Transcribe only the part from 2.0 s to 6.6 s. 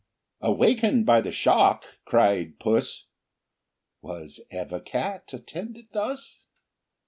(cried puss) "Was ever cat attended thus!